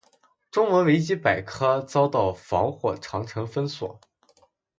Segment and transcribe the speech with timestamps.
[0.49, 4.01] 中文维基百科遭到防火长城封锁。